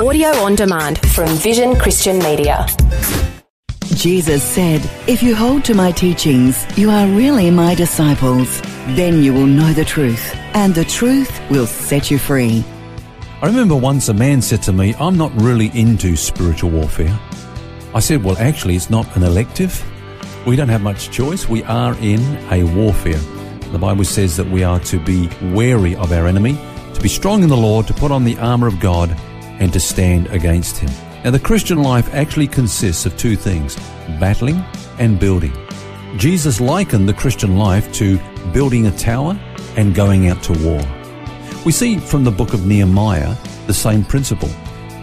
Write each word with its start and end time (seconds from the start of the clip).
Audio 0.00 0.28
on 0.38 0.54
demand 0.54 0.98
from 1.10 1.28
Vision 1.36 1.76
Christian 1.76 2.18
Media. 2.20 2.66
Jesus 3.94 4.42
said, 4.42 4.80
If 5.06 5.22
you 5.22 5.34
hold 5.36 5.66
to 5.66 5.74
my 5.74 5.92
teachings, 5.92 6.64
you 6.78 6.88
are 6.88 7.06
really 7.08 7.50
my 7.50 7.74
disciples. 7.74 8.62
Then 8.96 9.22
you 9.22 9.34
will 9.34 9.46
know 9.46 9.74
the 9.74 9.84
truth, 9.84 10.34
and 10.54 10.74
the 10.74 10.86
truth 10.86 11.30
will 11.50 11.66
set 11.66 12.10
you 12.10 12.18
free. 12.18 12.64
I 13.42 13.46
remember 13.46 13.76
once 13.76 14.08
a 14.08 14.14
man 14.14 14.40
said 14.40 14.62
to 14.62 14.72
me, 14.72 14.94
I'm 14.98 15.18
not 15.18 15.30
really 15.40 15.70
into 15.78 16.16
spiritual 16.16 16.70
warfare. 16.70 17.16
I 17.94 18.00
said, 18.00 18.24
Well, 18.24 18.38
actually, 18.38 18.76
it's 18.76 18.88
not 18.88 19.14
an 19.14 19.22
elective. 19.22 19.84
We 20.46 20.56
don't 20.56 20.70
have 20.70 20.82
much 20.82 21.10
choice. 21.10 21.50
We 21.50 21.64
are 21.64 21.94
in 22.00 22.20
a 22.50 22.64
warfare. 22.64 23.20
The 23.72 23.78
Bible 23.78 24.04
says 24.04 24.38
that 24.38 24.48
we 24.48 24.64
are 24.64 24.80
to 24.80 24.98
be 24.98 25.28
wary 25.52 25.94
of 25.96 26.12
our 26.12 26.26
enemy, 26.26 26.58
to 26.94 27.00
be 27.02 27.10
strong 27.10 27.42
in 27.42 27.50
the 27.50 27.56
Lord, 27.56 27.86
to 27.88 27.94
put 27.94 28.10
on 28.10 28.24
the 28.24 28.38
armor 28.38 28.66
of 28.66 28.80
God, 28.80 29.14
and 29.62 29.72
to 29.72 29.78
stand 29.78 30.26
against 30.26 30.76
him. 30.76 30.90
Now, 31.22 31.30
the 31.30 31.38
Christian 31.38 31.80
life 31.80 32.12
actually 32.12 32.48
consists 32.48 33.06
of 33.06 33.16
two 33.16 33.36
things 33.36 33.76
battling 34.18 34.56
and 34.98 35.20
building. 35.20 35.52
Jesus 36.16 36.60
likened 36.60 37.08
the 37.08 37.14
Christian 37.14 37.56
life 37.56 37.92
to 37.92 38.18
building 38.52 38.88
a 38.88 38.98
tower 38.98 39.38
and 39.76 39.94
going 39.94 40.28
out 40.28 40.42
to 40.42 40.52
war. 40.64 40.82
We 41.64 41.70
see 41.70 41.98
from 41.98 42.24
the 42.24 42.32
book 42.32 42.54
of 42.54 42.66
Nehemiah 42.66 43.36
the 43.68 43.72
same 43.72 44.04
principle. 44.04 44.50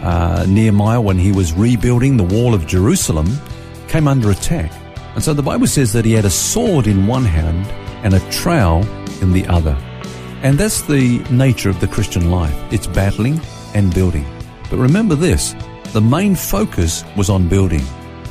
Uh, 0.02 0.44
Nehemiah, 0.46 1.00
when 1.00 1.16
he 1.16 1.32
was 1.32 1.54
rebuilding 1.54 2.18
the 2.18 2.24
wall 2.24 2.52
of 2.52 2.66
Jerusalem, 2.66 3.28
came 3.88 4.06
under 4.06 4.30
attack. 4.30 4.70
And 5.14 5.24
so 5.24 5.32
the 5.32 5.42
Bible 5.42 5.68
says 5.68 5.94
that 5.94 6.04
he 6.04 6.12
had 6.12 6.26
a 6.26 6.30
sword 6.30 6.86
in 6.86 7.06
one 7.06 7.24
hand 7.24 7.66
and 8.04 8.12
a 8.12 8.30
trowel 8.30 8.84
in 9.22 9.32
the 9.32 9.46
other. 9.46 9.74
And 10.42 10.58
that's 10.58 10.82
the 10.82 11.18
nature 11.30 11.70
of 11.70 11.80
the 11.80 11.88
Christian 11.88 12.30
life. 12.30 12.54
It's 12.70 12.86
battling 12.86 13.40
and 13.74 13.94
building. 13.94 14.26
But 14.70 14.78
remember 14.78 15.16
this, 15.16 15.54
the 15.92 16.00
main 16.00 16.36
focus 16.36 17.04
was 17.16 17.28
on 17.28 17.48
building. 17.48 17.82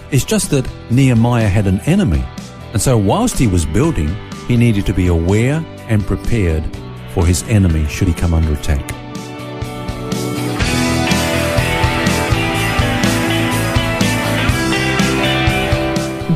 It's 0.09 0.23
just 0.23 0.50
that 0.52 0.68
Nehemiah 0.90 1.50
had 1.50 1.68
an 1.68 1.82
enemy. 1.82 2.23
And 2.72 2.82
so 2.82 2.98
whilst 2.98 3.38
he 3.38 3.48
was 3.48 3.66
building, 3.66 4.16
he 4.48 4.56
needed 4.56 4.86
to 4.86 4.94
be 4.94 5.08
aware 5.08 5.64
and 5.90 6.02
prepared 6.02 6.64
for 7.14 7.26
his 7.26 7.44
enemy 7.44 7.86
should 7.88 8.08
he 8.08 8.14
come 8.14 8.34
under 8.34 8.54
attack. 8.54 8.88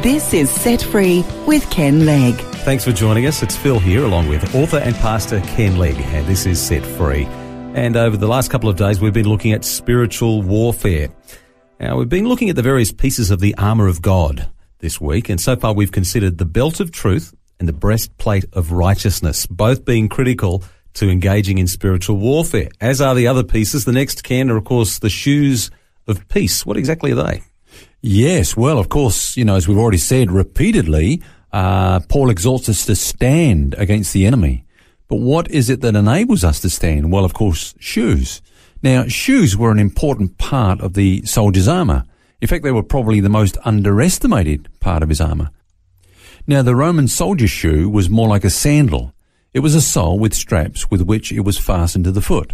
This 0.04 0.34
is 0.34 0.52
Set 0.52 0.82
Free 0.82 1.24
with 1.48 1.70
Ken 1.70 2.06
Legg. 2.06 2.36
Thanks 2.66 2.84
for 2.84 2.92
joining 2.92 3.26
us. 3.26 3.42
It's 3.42 3.56
Phil 3.56 3.80
here, 3.80 4.04
along 4.04 4.28
with 4.28 4.54
author 4.54 4.80
and 4.80 4.94
pastor 4.96 5.40
Ken 5.42 5.78
Legg, 5.78 5.96
and 5.96 6.28
this 6.28 6.46
is 6.46 6.62
Set 6.62 6.86
Free. 6.86 7.26
And 7.74 7.98
over 7.98 8.16
the 8.16 8.28
last 8.28 8.52
couple 8.52 8.70
of 8.70 8.78
days, 8.78 9.02
we've 9.02 9.14
been 9.14 9.28
looking 9.28 9.52
at 9.52 9.66
spiritual 9.66 10.44
warfare. 10.44 11.10
Now, 11.80 11.98
we've 11.98 12.08
been 12.08 12.28
looking 12.28 12.52
at 12.52 12.56
the 12.56 12.62
various 12.62 12.92
pieces 12.92 13.32
of 13.32 13.40
the 13.40 13.56
armour 13.58 13.88
of 13.88 14.00
God 14.00 14.48
this 14.78 15.02
week, 15.02 15.28
and 15.28 15.42
so 15.42 15.56
far 15.56 15.74
we've 15.74 15.92
considered 15.92 16.38
the 16.38 16.46
belt 16.46 16.80
of 16.80 16.92
truth 16.92 17.34
and 17.60 17.68
the 17.68 17.74
breastplate 17.74 18.46
of 18.54 18.72
righteousness, 18.74 19.48
both 19.48 19.86
being 19.86 20.08
critical 20.08 20.64
to 20.94 21.10
engaging 21.10 21.58
in 21.58 21.66
spiritual 21.66 22.18
warfare, 22.18 22.70
as 22.80 23.02
are 23.02 23.16
the 23.16 23.26
other 23.26 23.44
pieces. 23.44 23.86
The 23.86 23.92
next 23.92 24.24
can 24.24 24.52
are, 24.52 24.58
of 24.58 24.66
course, 24.66 25.00
the 25.00 25.10
shoes 25.10 25.72
of 26.06 26.28
peace. 26.28 26.68
What 26.68 26.78
exactly 26.78 27.12
are 27.12 27.16
they? 27.16 27.42
Yes, 28.02 28.56
well, 28.56 28.78
of 28.78 28.90
course, 28.90 29.36
you 29.36 29.46
know, 29.46 29.56
as 29.56 29.68
we've 29.68 29.80
already 29.80 29.98
said 29.98 30.32
repeatedly, 30.32 31.24
uh, 31.52 32.02
Paul 32.02 32.30
exhorts 32.30 32.70
us 32.70 32.86
to 32.86 32.96
stand 32.96 33.74
against 33.80 34.14
the 34.14 34.28
enemy. 34.28 34.63
But 35.14 35.22
what 35.22 35.52
is 35.52 35.70
it 35.70 35.82
that 35.82 35.96
enables 35.96 36.44
us 36.44 36.60
to 36.62 36.72
stand? 36.72 37.12
Well, 37.12 37.24
of 37.24 37.36
course, 37.36 37.76
shoes. 37.78 38.42
Now, 38.82 39.06
shoes 39.06 39.56
were 39.56 39.70
an 39.70 39.78
important 39.78 40.40
part 40.40 40.82
of 40.82 40.96
the 40.96 41.24
soldier's 41.24 41.68
armour. 41.68 42.06
In 42.42 42.48
fact, 42.48 42.64
they 42.64 42.72
were 42.72 42.82
probably 42.82 43.20
the 43.20 43.30
most 43.30 43.56
underestimated 43.64 44.70
part 44.80 45.04
of 45.04 45.10
his 45.10 45.22
armour. 45.22 45.52
Now, 46.48 46.64
the 46.64 46.76
Roman 46.76 47.08
soldier's 47.08 47.52
shoe 47.52 47.88
was 47.92 48.10
more 48.10 48.28
like 48.28 48.44
a 48.44 48.50
sandal. 48.50 49.14
It 49.54 49.60
was 49.60 49.76
a 49.76 49.82
sole 49.82 50.18
with 50.18 50.34
straps 50.34 50.90
with 50.90 51.04
which 51.04 51.32
it 51.32 51.42
was 51.42 51.60
fastened 51.60 52.06
to 52.06 52.12
the 52.12 52.20
foot. 52.20 52.54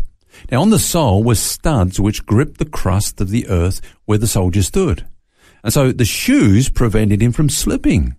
Now, 0.52 0.62
on 0.62 0.70
the 0.70 0.80
sole 0.80 1.24
were 1.24 1.36
studs 1.36 1.98
which 1.98 2.26
gripped 2.26 2.58
the 2.58 2.66
crust 2.66 3.22
of 3.22 3.30
the 3.30 3.48
earth 3.48 3.80
where 4.04 4.18
the 4.18 4.28
soldier 4.28 4.64
stood. 4.64 5.08
And 5.64 5.72
so 5.72 5.94
the 5.94 6.04
shoes 6.04 6.68
prevented 6.68 7.22
him 7.22 7.32
from 7.32 7.48
slipping. 7.48 8.18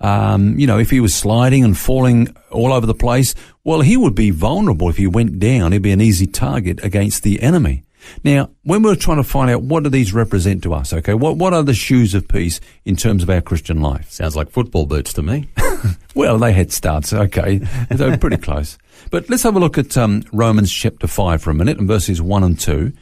Um, 0.00 0.58
you 0.58 0.66
know, 0.66 0.78
if 0.78 0.90
he 0.90 1.00
was 1.00 1.14
sliding 1.14 1.64
and 1.64 1.76
falling 1.76 2.36
all 2.50 2.72
over 2.72 2.86
the 2.86 2.94
place, 2.94 3.34
well, 3.62 3.80
he 3.80 3.96
would 3.96 4.14
be 4.14 4.30
vulnerable 4.30 4.88
if 4.88 4.96
he 4.96 5.06
went 5.06 5.38
down. 5.38 5.72
He'd 5.72 5.82
be 5.82 5.92
an 5.92 6.00
easy 6.00 6.26
target 6.26 6.82
against 6.84 7.22
the 7.22 7.40
enemy. 7.40 7.84
Now, 8.22 8.50
when 8.62 8.82
we're 8.82 8.96
trying 8.96 9.16
to 9.18 9.24
find 9.24 9.50
out 9.50 9.62
what 9.62 9.84
do 9.84 9.90
these 9.90 10.12
represent 10.12 10.62
to 10.64 10.74
us, 10.74 10.92
okay, 10.92 11.14
what, 11.14 11.36
what 11.36 11.54
are 11.54 11.62
the 11.62 11.74
shoes 11.74 12.14
of 12.14 12.28
peace 12.28 12.60
in 12.84 12.96
terms 12.96 13.22
of 13.22 13.30
our 13.30 13.40
Christian 13.40 13.80
life? 13.80 14.10
Sounds 14.10 14.36
like 14.36 14.50
football 14.50 14.86
boots 14.86 15.12
to 15.14 15.22
me. 15.22 15.48
well, 16.14 16.38
they 16.38 16.52
had 16.52 16.72
studs, 16.72 17.12
okay. 17.12 17.58
they 17.90 18.10
were 18.10 18.18
pretty 18.18 18.36
close. 18.36 18.78
But 19.10 19.28
let's 19.28 19.42
have 19.42 19.56
a 19.56 19.60
look 19.60 19.78
at 19.78 19.96
um, 19.96 20.22
Romans 20.32 20.72
chapter 20.72 21.06
5 21.06 21.42
for 21.42 21.50
a 21.50 21.54
minute 21.54 21.78
and 21.78 21.88
verses 21.88 22.20
1 22.20 22.44
and 22.44 22.58
2. 22.58 22.92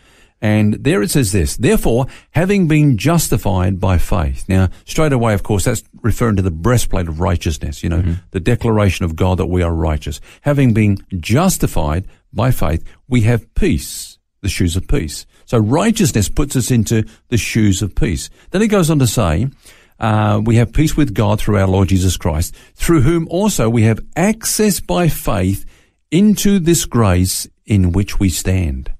And 0.42 0.75
there 0.75 1.03
it 1.03 1.10
says 1.10 1.30
this, 1.30 1.56
therefore, 1.56 2.06
having 2.32 2.66
been 2.66 2.98
justified 2.98 3.78
by 3.78 3.97
faith. 3.98 4.44
Now, 4.48 4.70
straight 4.84 5.12
away, 5.12 5.34
of 5.34 5.44
course, 5.44 5.64
that's 5.64 5.84
referring 6.03 6.34
to 6.34 6.42
the 6.42 6.50
breastplate 6.50 7.06
of 7.06 7.20
righteousness, 7.20 7.84
you 7.84 7.88
know, 7.88 8.00
mm-hmm. 8.03 8.14
the 8.32 8.41
declaration 8.41 9.04
of 9.04 9.14
God 9.14 9.38
that 9.38 9.47
we 9.47 9.62
are 9.62 9.72
righteous. 9.72 10.20
Having 10.41 10.75
been 10.75 10.98
justified 11.20 12.08
by 12.32 12.50
faith, 12.50 12.84
we 13.06 13.20
have 13.20 13.54
peace, 13.54 14.19
the 14.41 14.48
shoes 14.48 14.75
of 14.75 14.88
peace. 14.88 15.26
So 15.44 15.58
righteousness 15.58 16.28
puts 16.28 16.56
us 16.56 16.72
into 16.72 17.04
the 17.28 17.38
shoes 17.38 17.80
of 17.80 17.94
peace. 17.94 18.28
Then 18.50 18.62
he 18.62 18.69
goes 18.69 18.91
on 18.91 18.98
to 18.98 19.06
say, 19.06 19.48
uh, 20.00 20.41
we 20.44 20.56
have 20.56 20.72
peace 20.72 20.97
with 20.97 21.14
God 21.14 21.38
through 21.38 21.59
our 21.59 21.69
Lord 21.69 21.88
Jesus 21.88 22.16
Christ, 22.16 22.53
through 22.74 23.03
whom 23.03 23.28
also 23.28 23.70
we 23.70 23.82
have 23.82 24.00
access 24.16 24.80
by 24.80 25.06
faith 25.06 25.64
into 26.10 26.59
this 26.59 26.84
grace 26.84 27.47
in 27.64 27.92
which 27.92 28.19
we 28.19 28.28
stand. 28.28 28.92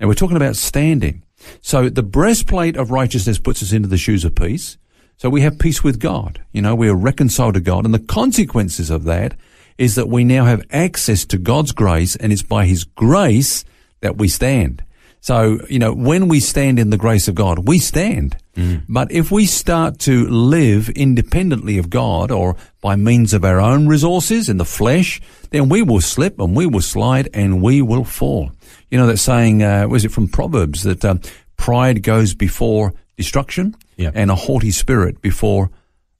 And 0.00 0.08
we're 0.08 0.14
talking 0.14 0.36
about 0.36 0.56
standing. 0.56 1.22
So 1.60 1.88
the 1.88 2.02
breastplate 2.02 2.76
of 2.76 2.90
righteousness 2.90 3.38
puts 3.38 3.62
us 3.62 3.72
into 3.72 3.88
the 3.88 3.98
shoes 3.98 4.24
of 4.24 4.34
peace. 4.34 4.78
So 5.16 5.28
we 5.28 5.42
have 5.42 5.58
peace 5.58 5.84
with 5.84 6.00
God. 6.00 6.42
You 6.52 6.62
know, 6.62 6.74
we 6.74 6.88
are 6.88 6.96
reconciled 6.96 7.54
to 7.54 7.60
God. 7.60 7.84
And 7.84 7.92
the 7.92 7.98
consequences 7.98 8.88
of 8.88 9.04
that 9.04 9.34
is 9.76 9.94
that 9.94 10.08
we 10.08 10.24
now 10.24 10.46
have 10.46 10.64
access 10.70 11.24
to 11.26 11.38
God's 11.38 11.72
grace 11.72 12.16
and 12.16 12.32
it's 12.32 12.42
by 12.42 12.66
His 12.66 12.84
grace 12.84 13.64
that 14.00 14.16
we 14.16 14.28
stand. 14.28 14.82
So, 15.22 15.58
you 15.68 15.78
know, 15.78 15.92
when 15.92 16.28
we 16.28 16.40
stand 16.40 16.78
in 16.78 16.88
the 16.88 16.96
grace 16.96 17.28
of 17.28 17.34
God, 17.34 17.68
we 17.68 17.78
stand. 17.78 18.38
Mm. 18.56 18.84
But 18.88 19.12
if 19.12 19.30
we 19.30 19.44
start 19.44 19.98
to 20.00 20.26
live 20.26 20.88
independently 20.90 21.76
of 21.76 21.90
God 21.90 22.30
or 22.30 22.56
by 22.80 22.96
means 22.96 23.34
of 23.34 23.44
our 23.44 23.60
own 23.60 23.86
resources 23.86 24.48
in 24.48 24.56
the 24.56 24.64
flesh, 24.64 25.20
then 25.50 25.68
we 25.68 25.82
will 25.82 26.00
slip 26.00 26.40
and 26.40 26.56
we 26.56 26.66
will 26.66 26.80
slide 26.80 27.28
and 27.34 27.60
we 27.60 27.82
will 27.82 28.04
fall. 28.04 28.52
You 28.90 28.98
know 28.98 29.06
that 29.06 29.18
saying, 29.18 29.62
uh, 29.62 29.86
was 29.88 30.04
it 30.04 30.10
from 30.10 30.28
Proverbs 30.28 30.82
that 30.82 31.04
uh, 31.04 31.16
pride 31.56 32.02
goes 32.02 32.34
before 32.34 32.92
destruction 33.20 33.76
yep. 33.96 34.14
and 34.16 34.30
a 34.30 34.34
haughty 34.34 34.70
spirit 34.70 35.20
before 35.20 35.70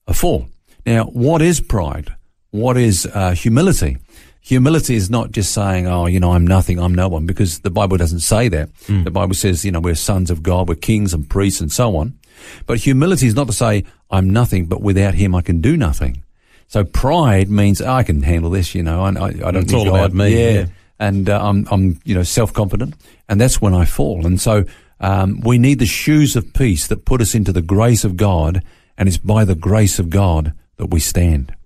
a 0.06 0.12
fall. 0.12 0.47
Now, 0.84 1.04
what 1.04 1.41
is 1.41 1.60
pride? 1.60 2.14
What 2.50 2.76
is 2.76 3.06
uh, 3.06 3.30
humility? 3.30 3.97
Humility 4.42 4.97
is 4.97 5.09
not 5.09 5.30
just 5.30 5.53
saying, 5.53 5.86
oh, 5.86 6.04
you 6.06 6.20
know, 6.20 6.32
I'm 6.32 6.47
nothing, 6.47 6.78
I'm 6.78 6.94
no 6.94 7.09
one, 7.09 7.25
because 7.25 7.60
the 7.60 7.70
Bible 7.70 7.97
doesn't 7.97 8.20
say 8.20 8.48
that. 8.48 8.69
Mm. 8.86 9.04
The 9.04 9.10
Bible 9.10 9.34
says, 9.34 9.64
you 9.64 9.72
know, 9.72 9.80
we're 9.80 9.94
sons 9.94 10.30
of 10.30 10.42
God, 10.42 10.69
we're 10.69 10.75
kings 10.75 11.14
and 11.14 11.28
priests 11.28 11.60
and 11.60 11.72
so 11.72 11.97
on. 11.97 12.19
But 12.66 12.78
humility 12.78 13.26
is 13.26 13.34
not 13.34 13.47
to 13.47 13.53
say, 13.54 13.84
I'm 14.10 14.28
nothing, 14.28 14.66
but 14.66 14.82
without 14.82 15.14
him 15.14 15.34
I 15.34 15.41
can 15.41 15.62
do 15.62 15.76
nothing. 15.76 16.22
So 16.69 16.84
pride 16.84 17.50
means, 17.50 17.80
oh, 17.80 17.91
I 17.91 18.03
can 18.03 18.22
handle 18.22 18.50
this, 18.50 18.75
you 18.75 18.82
know, 18.82 19.03
I, 19.03 19.09
I, 19.09 19.26
I 19.26 19.50
don't 19.53 19.64
it's 19.64 19.72
all 19.72 19.84
God. 19.84 19.94
about 19.94 20.12
me. 20.12 20.38
Yeah. 20.38 20.50
yeah 20.50 20.66
and 21.00 21.28
uh, 21.28 21.41
I'm, 21.43 21.66
I'm, 21.71 21.99
you 22.05 22.15
know, 22.15 22.22
self-confident, 22.22 22.94
and 23.28 23.41
that's 23.41 23.61
when 23.61 23.75
I 23.75 23.87
fall. 23.87 24.27
And 24.27 24.41
so 24.41 24.65
um, 25.00 25.41
we 25.41 25.59
need 25.59 25.80
the 25.80 25.86
shoes 25.86 26.36
of 26.36 26.53
peace 26.54 26.86
that 26.86 27.07
put 27.07 27.21
us 27.21 27.34
into 27.34 27.53
the 27.53 27.63
grace 27.63 28.04
of 28.04 28.16
God, 28.16 28.63
and 28.97 29.09
it's 29.09 29.19
by 29.19 29.45
the 29.45 29.57
grace 29.57 29.98
of 29.98 30.10
God 30.10 30.53
that 30.77 30.91
we 30.91 31.01
stand. 31.01 31.57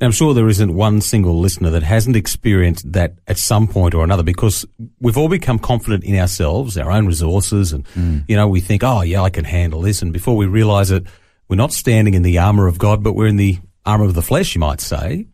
Now, 0.00 0.06
I'm 0.06 0.12
sure 0.12 0.34
there 0.34 0.48
isn't 0.48 0.74
one 0.74 1.00
single 1.00 1.38
listener 1.38 1.70
that 1.70 1.82
hasn't 1.84 2.16
experienced 2.16 2.90
that 2.92 3.18
at 3.28 3.38
some 3.38 3.68
point 3.68 3.94
or 3.94 4.02
another 4.02 4.24
because 4.24 4.66
we've 5.00 5.18
all 5.18 5.28
become 5.28 5.58
confident 5.58 6.02
in 6.02 6.18
ourselves, 6.18 6.76
our 6.76 6.90
own 6.90 7.06
resources, 7.06 7.72
and, 7.72 7.84
mm. 7.94 8.24
you 8.26 8.34
know, 8.34 8.48
we 8.48 8.60
think, 8.60 8.82
oh, 8.82 9.02
yeah, 9.02 9.22
I 9.22 9.30
can 9.30 9.44
handle 9.44 9.82
this. 9.82 10.02
And 10.02 10.12
before 10.12 10.36
we 10.36 10.46
realize 10.46 10.90
it, 10.90 11.06
we're 11.48 11.56
not 11.56 11.72
standing 11.72 12.14
in 12.14 12.22
the 12.22 12.38
armor 12.38 12.66
of 12.66 12.78
God, 12.78 13.04
but 13.04 13.12
we're 13.12 13.26
in 13.26 13.36
the 13.36 13.58
armor 13.84 14.04
of 14.04 14.14
the 14.14 14.22
flesh, 14.22 14.54
you 14.54 14.60
might 14.60 14.80
say. 14.80 15.26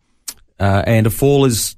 Uh, 0.59 0.83
and 0.85 1.07
a 1.07 1.09
fall 1.09 1.45
is 1.45 1.77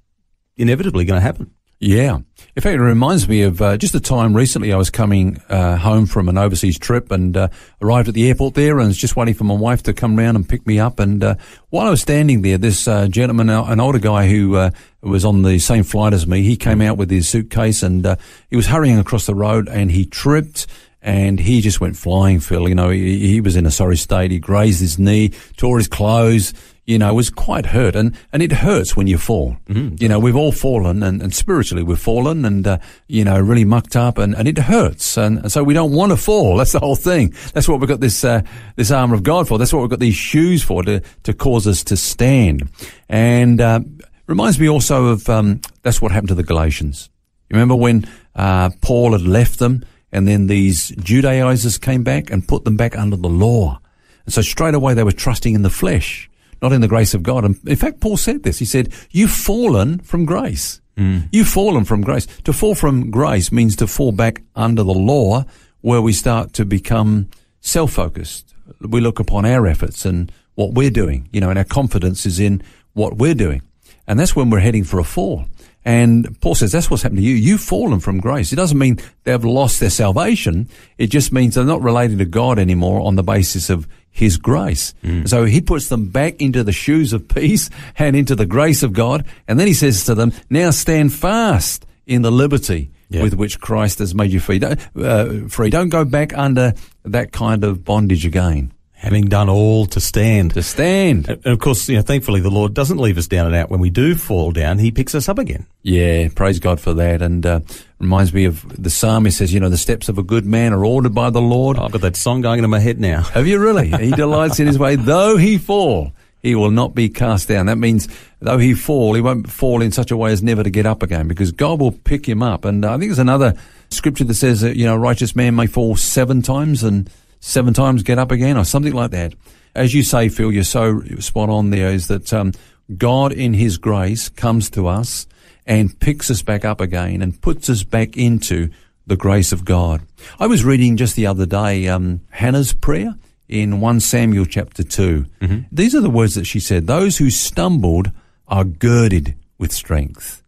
inevitably 0.57 1.06
going 1.06 1.19
to 1.19 1.24
happen. 1.24 1.51
Yeah. 1.81 2.19
In 2.56 2.62
fact, 2.62 2.75
it 2.75 2.80
reminds 2.80 3.28
me 3.28 3.42
of 3.42 3.60
uh, 3.60 3.75
just 3.75 3.94
the 3.94 4.00
time 4.00 4.36
recently 4.36 4.72
I 4.72 4.78
was 4.78 4.92
coming 4.92 5.42
uh, 5.50 5.78
home 5.78 6.06
from 6.06 6.30
an 6.30 6.38
overseas 6.38 6.78
trip 6.78 7.10
and 7.10 7.36
uh, 7.36 7.48
arrived 7.81 8.07
at 8.07 8.13
the 8.13 8.28
airport 8.28 8.54
there 8.54 8.78
and 8.78 8.89
was 8.89 8.98
just 8.98 9.16
waiting 9.16 9.33
for 9.33 9.45
my 9.45 9.56
wife 9.56 9.81
to 9.83 9.94
come 9.94 10.16
round 10.16 10.38
and 10.38 10.48
pick 10.48 10.68
me 10.68 10.78
up. 10.78 11.00
And 11.00 11.24
uh, 11.24 11.36
while 11.72 11.88
I 11.88 11.89
was 11.89 12.01
standing 12.01 12.44
there, 12.44 12.60
this 12.60 12.88
uh, 12.88 13.07
gentleman, 13.07 13.50
uh, 13.50 13.63
an 13.63 13.80
older 13.80 13.98
guy 13.98 14.28
who 14.28 14.69
was 15.01 15.25
on 15.25 15.42
the 15.42 15.57
same 15.57 15.83
flight 15.83 16.13
as 16.13 16.28
me, 16.28 16.44
he 16.44 16.56
came 16.56 16.81
out 16.81 16.98
with 16.98 17.10
his 17.10 17.28
suitcase 17.28 17.81
and 17.81 18.06
he 18.51 18.56
was 18.56 18.68
hurrying 18.68 19.00
across 19.00 19.25
the 19.25 19.33
road 19.33 19.68
and 19.68 19.89
he 19.89 20.06
tripped 20.06 20.68
and 21.01 21.39
he 21.39 21.62
just 21.62 21.81
went 21.81 21.98
flying, 21.98 22.39
Phil. 22.39 22.69
You 22.69 22.75
know, 22.75 22.89
he, 22.89 23.27
he 23.27 23.42
was 23.42 23.56
in 23.56 23.65
a 23.65 23.71
sorry 23.71 23.98
state. 23.98 24.31
He 24.31 24.39
grazed 24.39 24.81
his 24.81 25.00
knee, 25.00 25.30
tore 25.57 25.77
his 25.77 25.88
clothes, 25.88 26.53
you 26.86 27.00
know, 27.00 27.13
was 27.13 27.30
quite 27.30 27.65
hurt. 27.65 27.95
And, 27.95 28.15
and 28.31 28.44
it 28.44 28.51
hurts 28.51 28.95
when 28.95 29.07
you 29.07 29.18
fall. 29.18 29.57
Mm-hmm. 29.68 29.95
You 30.00 30.09
know, 30.09 30.19
we've 30.19 30.36
all 30.36 30.51
fallen 30.51 31.01
and, 31.01 31.21
and 31.21 31.33
spiritually 31.33 31.83
we've 31.83 32.00
fallen 32.00 32.45
and, 32.45 32.68
uh, 32.68 32.77
you 33.07 33.24
know, 33.24 33.39
really 33.39 33.65
mucked 33.65 33.95
up 33.95 34.18
and, 34.18 34.36
and 34.36 34.48
it 34.48 34.57
hurts. 34.57 35.18
And, 35.18 35.39
and, 35.39 35.51
so 35.51 35.63
we 35.63 35.74
don't 35.74 35.92
want 35.92 36.12
to 36.12 36.18
fall. 36.18 36.57
That's 36.57 36.74
the 36.74 36.80
whole 36.80 36.95
thing. 36.95 37.33
That's 37.54 37.68
what 37.68 37.80
we've 37.80 37.89
got 37.89 38.00
this, 38.00 38.24
uh, 38.24 38.42
this 38.75 38.92
armor 38.92 39.15
of 39.15 39.24
God 39.24 39.47
for. 39.47 39.57
That's 39.57 39.74
what 39.74 39.81
we've 39.81 39.89
got 39.89 40.00
these 40.00 40.15
shoes 40.15 40.62
for 40.62 40.83
to, 40.83 41.01
to 41.24 41.33
cause 41.33 41.65
us 41.65 41.83
to 41.86 41.97
stand. 41.97 42.69
And, 43.09 43.59
uh, 43.59 43.80
reminds 44.27 44.59
me 44.59 44.69
also 44.69 45.07
of, 45.07 45.27
um, 45.30 45.62
that's 45.81 46.01
what 46.01 46.12
happened 46.12 46.30
to 46.30 46.36
the 46.36 46.44
Galatians. 46.44 47.09
You 47.50 47.56
remember 47.56 47.75
when, 47.75 48.07
uh, 48.36 48.69
Paul 48.81 49.13
had 49.13 49.21
left 49.21 49.59
them 49.59 49.83
and 50.11 50.27
then 50.27 50.47
these 50.47 50.89
Judaizers 50.89 51.77
came 51.77 52.03
back 52.03 52.29
and 52.29 52.47
put 52.47 52.65
them 52.65 52.77
back 52.77 52.97
under 52.97 53.15
the 53.15 53.29
law. 53.29 53.79
And 54.25 54.33
so 54.33 54.41
straight 54.41 54.73
away 54.73 54.93
they 54.93 55.03
were 55.03 55.11
trusting 55.11 55.55
in 55.55 55.61
the 55.61 55.69
flesh, 55.69 56.29
not 56.61 56.73
in 56.73 56.81
the 56.81 56.87
grace 56.87 57.13
of 57.13 57.23
God. 57.23 57.45
And 57.45 57.59
in 57.65 57.75
fact, 57.75 58.01
Paul 58.01 58.17
said 58.17 58.43
this. 58.43 58.59
He 58.59 58.65
said, 58.65 58.93
you've 59.09 59.31
fallen 59.31 59.99
from 59.99 60.25
grace. 60.25 60.81
Mm. 60.97 61.29
You've 61.31 61.47
fallen 61.47 61.85
from 61.85 62.01
grace. 62.01 62.27
To 62.43 62.53
fall 62.53 62.75
from 62.75 63.09
grace 63.09 63.51
means 63.51 63.75
to 63.77 63.87
fall 63.87 64.11
back 64.11 64.43
under 64.55 64.83
the 64.83 64.93
law 64.93 65.45
where 65.81 66.01
we 66.01 66.13
start 66.13 66.53
to 66.53 66.65
become 66.65 67.29
self-focused. 67.61 68.53
We 68.81 69.01
look 69.01 69.19
upon 69.19 69.45
our 69.45 69.65
efforts 69.65 70.05
and 70.05 70.31
what 70.55 70.73
we're 70.73 70.91
doing, 70.91 71.29
you 71.31 71.41
know, 71.41 71.49
and 71.49 71.57
our 71.57 71.65
confidence 71.65 72.25
is 72.25 72.39
in 72.39 72.61
what 72.93 73.17
we're 73.17 73.33
doing. 73.33 73.61
And 74.07 74.19
that's 74.19 74.35
when 74.35 74.49
we're 74.49 74.59
heading 74.59 74.83
for 74.83 74.99
a 74.99 75.03
fall. 75.03 75.45
And 75.83 76.39
Paul 76.42 76.56
says 76.56 76.72
that's 76.72 76.89
what's 76.89 77.04
happened 77.04 77.19
to 77.19 77.25
you. 77.25 77.36
You've 77.36 77.62
fallen 77.62 78.00
from 78.00 78.19
grace. 78.19 78.54
It 78.54 78.57
doesn't 78.57 78.78
mean 78.78 79.00
they've 79.24 79.44
lost 79.44 79.80
their 79.80 79.89
salvation. 79.89 80.69
It 80.98 81.07
just 81.07 81.31
means 81.31 81.56
they're 81.56 81.63
not 81.63 81.81
relating 81.81 82.19
to 82.19 82.25
God 82.25 82.60
anymore 82.60 83.01
on 83.01 83.16
the 83.16 83.24
basis 83.24 83.69
of 83.69 83.88
his 84.12 84.38
grace. 84.38 84.94
Mm. 85.04 85.28
So 85.28 85.45
he 85.45 85.62
puts 85.62 85.88
them 85.89 86.10
back 86.10 86.42
into 86.42 86.63
the 86.63 86.72
shoes 86.72 87.13
of 87.13 87.28
peace 87.28 87.69
and 87.98 88.16
into 88.16 88.36
the 88.36 88.45
grace 88.45 88.83
of 88.83 88.94
God. 88.94 89.25
And 89.48 89.60
then 89.60 89.68
he 89.68 89.74
says 89.74 90.06
to 90.06 90.16
them, 90.16 90.33
now 90.50 90.69
stand 90.72 91.13
fast 91.13 91.86
in 92.06 92.22
the 92.22 92.31
liberty 92.31 92.92
yeah. 93.10 93.24
with 93.24 93.33
which 93.33 93.60
Christ 93.60 94.00
has 94.00 94.13
made 94.13 94.31
you 94.31 94.39
free. 94.39 94.60
Don't, 94.60 94.80
uh, 94.98 95.48
free. 95.48 95.69
Don't 95.69 95.89
go 95.89 96.06
back 96.06 96.38
under 96.38 96.74
that 97.06 97.31
kind 97.31 97.63
of 97.63 97.83
bondage 97.83 98.25
again 98.25 98.72
having 99.01 99.25
done 99.25 99.50
all 99.50 99.88
to 99.88 100.00
stand. 100.00 100.53
To 100.53 100.62
stand. 100.62 101.27
And 101.27 101.45
of 101.48 101.59
course, 101.59 101.89
you 101.89 101.95
know, 101.95 102.03
thankfully 102.03 102.39
the 102.39 102.51
Lord 102.51 102.75
doesn't 102.75 103.00
leave 103.00 103.18
us 103.18 103.27
down 103.27 103.48
and 103.48 103.56
out. 103.56 103.71
When 103.71 103.80
we 103.80 103.89
do 103.89 104.15
fall 104.15 104.51
down, 104.51 104.77
He 104.77 104.92
picks 104.92 105.15
us 105.15 105.27
up 105.27 105.39
again. 105.39 105.65
Yeah, 105.81 106.30
praise 106.36 106.59
God 106.59 106.80
for 106.80 106.94
that. 106.94 107.24
And 107.24 107.44
uh, 107.44 107.62
reminds 107.98 108.31
me 108.31 108.45
of 108.45 108.63
the 108.81 108.92
psalm. 108.92 109.25
He 109.25 109.31
says, 109.31 109.51
you 109.51 109.59
know, 109.59 109.69
the 109.69 109.77
steps 109.77 110.07
of 110.07 110.19
a 110.19 110.24
good 110.24 110.45
man 110.45 110.71
are 110.71 110.86
ordered 110.86 111.15
by 111.15 111.31
the 111.31 111.42
Lord. 111.42 111.80
Oh, 111.80 111.86
I've 111.86 111.92
got 111.92 112.01
that 112.01 112.15
song 112.15 112.42
going 112.42 112.59
into 112.59 112.68
my 112.68 112.80
head 112.80 113.00
now. 113.00 113.24
Have 113.33 113.48
you 113.48 113.57
really? 113.57 113.89
he 113.89 114.12
delights 114.12 114.59
in 114.59 114.68
his 114.68 114.77
way, 114.77 114.95
though 114.95 115.36
he 115.36 115.57
fall. 115.57 116.13
He 116.44 116.54
will 116.54 116.71
not 116.71 116.94
be 116.94 117.09
cast 117.09 117.47
down. 117.47 117.68
That 117.68 117.77
means, 117.77 118.07
though 118.39 118.57
he 118.59 118.75
fall, 118.75 119.15
he 119.15 119.21
won't 119.21 119.50
fall 119.50 119.81
in 119.81 119.92
such 119.92 120.12
a 120.12 120.18
way 120.18 120.31
as 120.31 120.44
never 120.44 120.63
to 120.63 120.69
get 120.69 120.86
up 120.86 121.01
again, 121.01 121.27
because 121.27 121.51
God 121.51 121.80
will 121.80 121.92
pick 121.92 122.27
him 122.27 122.44
up. 122.44 122.65
And 122.65 122.86
uh, 122.86 122.89
I 122.89 122.97
think 122.97 123.09
there's 123.09 123.19
another 123.19 123.56
scripture 123.89 124.24
that 124.25 124.36
says 124.36 124.62
that 124.62 124.75
you 124.75 124.86
know, 124.86 124.95
righteous 124.95 125.36
man 125.36 125.56
may 125.56 125.68
fall 125.68 125.95
seven 125.95 126.42
times 126.44 126.83
and 126.83 127.09
seven 127.41 127.73
times 127.73 128.03
get 128.03 128.17
up 128.17 128.31
again 128.31 128.57
or 128.57 128.63
something 128.63 128.93
like 128.93 129.11
that. 129.11 129.33
As 129.75 129.93
you 129.93 130.03
say, 130.03 130.29
Phil, 130.29 130.51
you're 130.51 130.63
so 130.63 131.01
spot 131.19 131.49
on 131.49 131.71
there 131.71 131.89
is 131.89 132.07
that 132.07 132.31
um, 132.31 132.53
God 132.97 133.33
in 133.33 133.53
his 133.53 133.77
grace 133.77 134.29
comes 134.29 134.69
to 134.71 134.88
us 134.88 135.27
and 135.65 135.99
picks 135.99 136.31
us 136.31 136.41
back 136.41 136.63
up 136.63 136.79
again 136.79 137.21
and 137.21 137.41
puts 137.41 137.69
us 137.69 137.83
back 137.83 138.15
into 138.15 138.69
the 139.07 139.17
grace 139.17 139.51
of 139.51 139.65
God. 139.65 140.01
I 140.39 140.47
was 140.47 140.63
reading 140.63 140.97
just 140.97 141.15
the 141.15 141.27
other 141.27 141.45
day 141.45 141.88
um, 141.88 142.21
Hannah's 142.29 142.73
prayer 142.73 143.15
in 143.47 143.81
1 143.81 143.99
Samuel 143.99 144.45
chapter 144.45 144.83
2. 144.83 145.25
Mm-hmm. 145.41 145.59
These 145.71 145.95
are 145.95 146.01
the 146.01 146.09
words 146.09 146.35
that 146.35 146.45
she 146.45 146.59
said 146.59 146.87
Those 146.87 147.17
who 147.17 147.29
stumbled 147.29 148.11
are 148.47 148.63
girded 148.63 149.35
with 149.57 149.71
strength. 149.71 150.44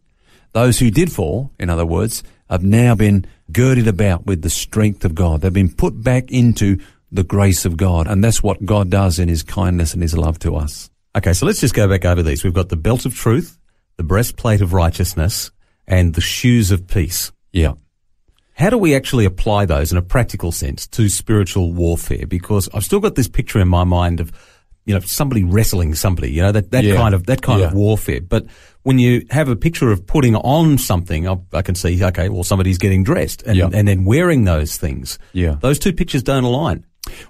Those 0.52 0.78
who 0.78 0.90
did 0.90 1.10
fall, 1.10 1.50
in 1.58 1.68
other 1.68 1.86
words, 1.86 2.22
have 2.48 2.62
now 2.62 2.94
been 2.94 3.26
girded 3.52 3.88
about 3.88 4.26
with 4.26 4.42
the 4.42 4.50
strength 4.50 5.04
of 5.04 5.14
God. 5.14 5.40
They've 5.40 5.52
been 5.52 5.72
put 5.72 6.02
back 6.02 6.30
into 6.30 6.78
the 7.14 7.24
grace 7.24 7.64
of 7.64 7.76
God. 7.76 8.06
And 8.06 8.22
that's 8.22 8.42
what 8.42 8.64
God 8.64 8.90
does 8.90 9.18
in 9.18 9.28
his 9.28 9.42
kindness 9.42 9.94
and 9.94 10.02
his 10.02 10.16
love 10.16 10.38
to 10.40 10.56
us. 10.56 10.90
Okay, 11.16 11.32
so 11.32 11.46
let's 11.46 11.60
just 11.60 11.74
go 11.74 11.88
back 11.88 12.04
over 12.04 12.22
these. 12.22 12.42
We've 12.42 12.52
got 12.52 12.68
the 12.68 12.76
belt 12.76 13.06
of 13.06 13.14
truth, 13.14 13.56
the 13.96 14.02
breastplate 14.02 14.60
of 14.60 14.72
righteousness, 14.72 15.52
and 15.86 16.14
the 16.14 16.20
shoes 16.20 16.72
of 16.72 16.88
peace. 16.88 17.30
Yeah. 17.52 17.74
How 18.54 18.70
do 18.70 18.78
we 18.78 18.94
actually 18.94 19.24
apply 19.24 19.66
those 19.66 19.92
in 19.92 19.98
a 19.98 20.02
practical 20.02 20.50
sense 20.50 20.86
to 20.88 21.08
spiritual 21.08 21.72
warfare? 21.72 22.26
Because 22.26 22.68
I've 22.74 22.84
still 22.84 23.00
got 23.00 23.14
this 23.14 23.28
picture 23.28 23.60
in 23.60 23.68
my 23.68 23.84
mind 23.84 24.20
of, 24.20 24.32
you 24.84 24.94
know, 24.94 25.00
somebody 25.00 25.44
wrestling 25.44 25.94
somebody, 25.94 26.30
you 26.30 26.42
know, 26.42 26.52
that, 26.52 26.70
that 26.70 26.84
yeah. 26.84 26.96
kind 26.96 27.14
of, 27.14 27.26
that 27.26 27.42
kind 27.42 27.60
yeah. 27.60 27.68
of 27.68 27.74
warfare. 27.74 28.20
But 28.20 28.46
when 28.82 28.98
you 28.98 29.26
have 29.30 29.48
a 29.48 29.56
picture 29.56 29.90
of 29.90 30.06
putting 30.06 30.36
on 30.36 30.78
something, 30.78 31.26
I, 31.26 31.38
I 31.52 31.62
can 31.62 31.74
see, 31.74 32.02
okay, 32.04 32.28
well, 32.28 32.44
somebody's 32.44 32.78
getting 32.78 33.02
dressed 33.02 33.42
and, 33.42 33.56
yeah. 33.56 33.70
and 33.72 33.88
then 33.88 34.04
wearing 34.04 34.44
those 34.44 34.76
things. 34.76 35.18
Yeah. 35.32 35.56
Those 35.60 35.78
two 35.78 35.92
pictures 35.92 36.22
don't 36.22 36.44
align. 36.44 36.84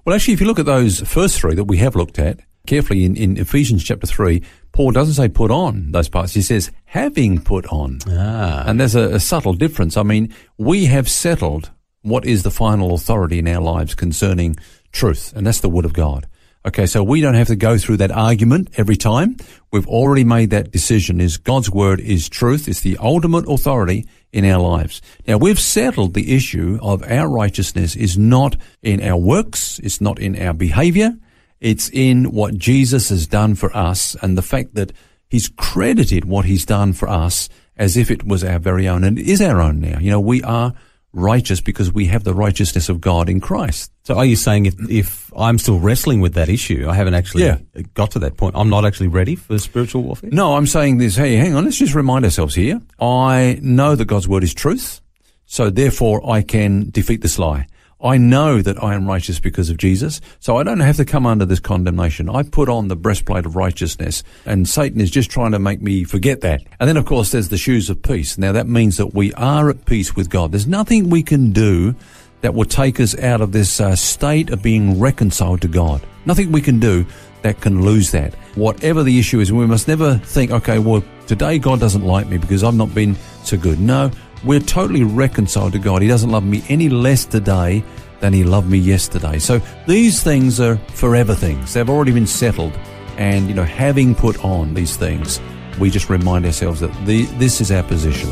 Well, 0.05 0.15
actually, 0.15 0.35
if 0.35 0.41
you 0.41 0.47
look 0.47 0.59
at 0.59 0.67
those 0.67 1.01
first 1.01 1.39
three 1.41 1.55
that 1.55 1.65
we 1.65 1.79
have 1.79 1.97
looked 1.97 2.19
at 2.19 2.41
carefully 2.67 3.05
in, 3.05 3.17
in 3.17 3.37
Ephesians 3.37 3.85
chapter 3.85 4.07
3, 4.07 4.43
Paul 4.73 4.93
doesn't 4.93 5.15
say 5.15 5.29
put 5.29 5.51
on 5.51 5.93
those 5.93 6.09
parts. 6.09 6.35
He 6.35 6.43
says 6.43 6.71
having 6.87 7.41
put 7.41 7.67
on. 7.67 7.99
Ah. 8.09 8.65
And 8.67 8.81
there's 8.81 8.95
a, 8.95 9.15
a 9.15 9.21
subtle 9.21 9.55
difference. 9.55 9.97
I 9.97 10.03
mean, 10.03 10.35
we 10.59 10.87
have 10.87 11.09
settled 11.09 11.71
what 12.03 12.25
is 12.25 12.43
the 12.43 12.51
final 12.51 12.95
authority 12.95 13.39
in 13.39 13.49
our 13.49 13.63
lives 13.63 13.95
concerning 13.95 14.57
truth, 14.93 15.33
and 15.35 15.47
that's 15.47 15.61
the 15.61 15.71
Word 15.71 15.85
of 15.85 15.93
God. 15.93 16.27
Okay, 16.67 16.87
so 16.87 17.03
we 17.03 17.21
don't 17.21 17.35
have 17.35 17.49
to 17.49 17.57
go 17.57 17.77
through 17.77 17.99
that 17.99 18.11
argument 18.11 18.71
every 18.79 18.97
time. 18.97 19.37
We've 19.71 19.87
already 19.87 20.25
made 20.25 20.49
that 20.51 20.71
decision 20.71 21.21
is 21.21 21.37
God's 21.37 21.69
word 21.71 22.01
is 22.01 22.27
truth. 22.27 22.69
It's 22.69 22.81
the 22.81 22.97
ultimate 22.97 23.47
authority 23.47 24.07
in 24.33 24.47
our 24.47 24.63
lives. 24.63 25.03
Now 25.29 25.37
we've 25.37 25.61
settled 25.61 26.15
the 26.15 26.35
issue 26.35 26.79
of 26.81 27.03
our 27.03 27.29
righteousness 27.29 27.95
is 27.97 28.17
not 28.17 28.57
in 28.83 29.03
our 29.03 29.19
works. 29.19 29.79
It's 29.81 30.01
not 30.01 30.19
in 30.19 30.41
our 30.41 30.55
behavior. 30.55 31.19
It's 31.61 31.91
in 31.91 32.33
what 32.33 32.57
Jesus 32.57 33.11
has 33.11 33.27
done 33.27 33.57
for 33.57 33.75
us 33.77 34.17
and 34.23 34.39
the 34.39 34.43
fact 34.43 34.75
that 34.75 34.93
he's 35.29 35.51
credited 35.51 36.25
what 36.25 36.47
he's 36.47 36.65
done 36.65 36.95
for 36.95 37.09
us 37.11 37.51
as 37.77 37.99
if 37.99 38.11
it 38.11 38.27
was 38.27 38.43
our 38.43 38.59
very 38.59 38.89
own 38.89 39.05
and 39.05 39.19
it 39.19 39.29
is 39.29 39.43
our 39.43 39.61
own 39.61 39.81
now. 39.81 39.99
You 39.99 40.11
know, 40.11 40.21
we 40.21 40.43
are 40.43 40.73
righteous 41.15 41.61
because 41.61 41.93
we 41.93 42.07
have 42.07 42.25
the 42.25 42.35
righteousness 42.35 42.89
of 42.89 43.01
God 43.01 43.29
in 43.29 43.41
Christ. 43.41 43.93
So 44.05 44.17
are 44.17 44.25
you 44.25 44.37
saying 44.37 44.67
if, 44.67 44.75
if 44.91 45.33
I'm 45.37 45.59
still 45.59 45.79
wrestling 45.79 46.21
with 46.21 46.35
that 46.35 46.49
issue, 46.49 46.87
I 46.89 46.95
haven't 46.95 47.15
actually 47.15 47.45
yeah. 47.45 47.59
got 47.95 48.11
to 48.13 48.19
that 48.21 48.37
point, 48.37 48.57
I'm 48.57 48.69
not 48.69 48.85
actually 48.85 49.09
ready 49.09 49.37
for 49.37 49.59
spiritual 49.59 50.03
warfare? 50.03 50.31
No, 50.33 50.57
I'm 50.57 50.67
saying 50.67 50.99
this, 50.99 51.17
hey, 51.17 51.37
hang 51.37 51.55
on, 51.55 51.65
let's 51.65 51.79
just 51.79 51.95
remind 51.95 52.25
ourselves 52.25 52.55
here. 52.55 52.81
I 53.01 53.59
know 53.63 53.97
that 53.97 54.05
God's 54.07 54.29
word 54.29 54.45
is 54.45 54.53
truth, 54.53 55.01
so 55.47 55.71
therefore 55.71 56.29
I 56.29 56.43
can 56.43 56.91
defeat 56.91 57.23
this 57.23 57.39
lie. 57.39 57.67
I 58.01 58.19
know 58.19 58.61
that 58.61 58.83
I 58.83 58.95
am 58.95 59.07
righteous 59.07 59.41
because 59.41 59.71
of 59.71 59.77
Jesus, 59.77 60.21
so 60.41 60.57
I 60.57 60.63
don't 60.63 60.81
have 60.81 60.97
to 60.97 61.05
come 61.05 61.27
under 61.27 61.45
this 61.45 61.61
condemnation. 61.61 62.29
I 62.29 62.43
put 62.43 62.69
on 62.69 62.89
the 62.89 62.97
breastplate 62.97 63.47
of 63.47 63.57
righteousness, 63.57 64.23
and 64.45 64.69
Satan 64.69 65.01
is 65.01 65.11
just 65.11 65.31
trying 65.31 65.53
to 65.53 65.59
make 65.59 65.81
me 65.81 66.05
forget 66.05 66.41
that. 66.43 66.63
And 66.81 66.89
then, 66.89 66.97
of 66.97 67.07
course, 67.07 67.33
there's 67.33 67.49
the 67.49 67.57
shoes 67.57 67.89
of 67.89 68.03
peace. 68.03 68.37
Now, 68.37 68.53
that 68.53 68.67
means 68.67 68.97
that 68.97 69.15
we 69.15 69.33
are 69.35 69.71
at 69.71 69.85
peace 69.87 70.15
with 70.17 70.29
God. 70.29 70.53
There's 70.53 70.67
nothing 70.67 71.09
we 71.09 71.23
can 71.23 71.53
do 71.53 71.95
that 72.43 72.53
will 72.53 72.67
take 72.67 73.01
us 73.01 73.19
out 73.21 73.41
of 73.41 73.53
this 73.53 73.81
uh, 73.81 73.97
state 73.97 74.51
of 74.51 74.63
being 74.63 75.01
reconciled 75.01 75.63
to 75.63 75.69
God. 75.69 76.03
Nothing 76.27 76.53
we 76.53 76.61
can 76.61 76.79
do 76.79 77.07
that 77.41 77.61
can 77.61 77.83
lose 77.83 78.11
that. 78.11 78.35
Whatever 78.55 79.03
the 79.03 79.19
issue 79.19 79.41
is, 79.41 79.51
we 79.51 79.67
must 79.67 79.89
never 79.89 80.19
think, 80.19 80.51
okay, 80.51 80.79
well, 80.79 81.03
today 81.27 81.59
God 81.59 81.81
doesn't 81.81 82.05
like 82.05 82.29
me 82.29 82.37
because 82.37 82.63
I've 82.63 82.75
not 82.75 82.95
been 82.95 83.17
so 83.45 83.57
good. 83.57 83.81
No, 83.81 84.11
we're 84.45 84.61
totally 84.61 85.05
reconciled 85.05 85.73
to 85.73 85.79
God. 85.79 86.03
He 86.03 86.09
doesn't 86.09 86.31
love 86.31 86.45
me 86.45 86.63
any 86.69 86.89
less 86.89 87.25
today 87.25 87.83
than 88.21 88.33
He 88.33 88.45
loved 88.45 88.69
me 88.69 88.79
yesterday. 88.79 89.39
So 89.39 89.61
these 89.87 90.23
things 90.23 90.61
are 90.61 90.77
forever 90.93 91.35
things. 91.35 91.73
They've 91.75 91.89
already 91.89 92.13
been 92.13 92.27
settled. 92.27 92.73
And, 93.17 93.49
you 93.49 93.55
know, 93.55 93.65
having 93.65 94.15
put 94.15 94.45
on 94.45 94.75
these 94.75 94.97
things, 94.97 95.41
we 95.79 95.89
just 95.91 96.11
remind 96.11 96.45
ourselves 96.47 96.81
that 96.81 96.93
the, 97.07 97.25
this 97.39 97.61
is 97.61 97.71
our 97.71 97.83
position. 97.83 98.31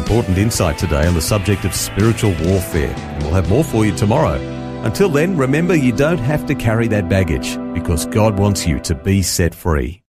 Important 0.00 0.38
insight 0.38 0.78
today 0.78 1.06
on 1.06 1.14
the 1.14 1.20
subject 1.20 1.64
of 1.64 1.74
spiritual 1.74 2.34
warfare. 2.42 2.94
And 2.96 3.22
we'll 3.22 3.32
have 3.34 3.48
more 3.48 3.64
for 3.64 3.84
you 3.86 3.94
tomorrow. 3.96 4.53
Until 4.84 5.08
then, 5.08 5.36
remember 5.36 5.74
you 5.74 5.92
don't 5.92 6.18
have 6.18 6.44
to 6.46 6.54
carry 6.54 6.88
that 6.88 7.08
baggage 7.08 7.56
because 7.72 8.04
God 8.06 8.38
wants 8.38 8.66
you 8.66 8.78
to 8.80 8.94
be 8.94 9.22
set 9.22 9.54
free. 9.54 10.02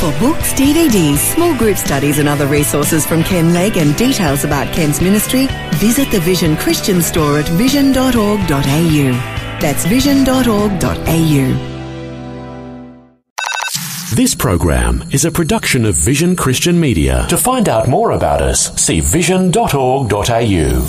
For 0.00 0.10
books, 0.18 0.52
DVDs, 0.54 1.18
small 1.34 1.56
group 1.56 1.76
studies 1.76 2.18
and 2.18 2.28
other 2.28 2.46
resources 2.46 3.06
from 3.06 3.22
Ken 3.22 3.54
Legg 3.54 3.76
and 3.76 3.96
details 3.96 4.44
about 4.44 4.74
Ken's 4.74 5.00
ministry, 5.00 5.46
visit 5.74 6.10
the 6.10 6.18
Vision 6.20 6.56
Christian 6.56 7.00
store 7.00 7.38
at 7.38 7.48
vision.org.au. 7.50 9.12
That's 9.60 9.86
vision.org.au. 9.86 11.74
This 14.14 14.34
program 14.34 15.02
is 15.10 15.24
a 15.24 15.30
production 15.30 15.84
of 15.84 15.94
Vision 15.94 16.36
Christian 16.36 16.78
Media. 16.78 17.26
To 17.30 17.36
find 17.36 17.68
out 17.68 17.88
more 17.88 18.10
about 18.10 18.42
us, 18.42 18.74
see 18.80 19.00
vision.org.au. 19.00 20.88